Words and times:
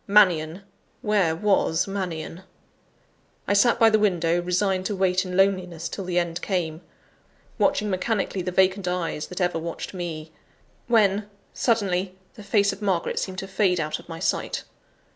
Mannion! 0.07 0.63
where 1.03 1.35
was 1.35 1.87
Mannion?) 1.87 2.41
I 3.47 3.53
sat 3.53 3.79
by 3.79 3.91
the 3.91 3.99
window, 3.99 4.41
resigned 4.41 4.87
to 4.87 4.95
wait 4.95 5.25
in 5.25 5.37
loneliness 5.37 5.87
till 5.87 6.05
the 6.05 6.17
end 6.17 6.41
came, 6.41 6.81
watching 7.59 7.87
mechanically 7.87 8.41
the 8.41 8.49
vacant 8.51 8.87
eyes 8.87 9.27
that 9.27 9.39
ever 9.39 9.59
watched 9.59 9.93
me 9.93 10.31
when, 10.87 11.29
suddenly, 11.53 12.17
the 12.33 12.41
face 12.41 12.73
of 12.73 12.81
Margaret 12.81 13.19
seemed 13.19 13.37
to 13.37 13.47
fade 13.47 13.79
out 13.79 13.99
of 13.99 14.09
my 14.09 14.17
sight. 14.17 14.63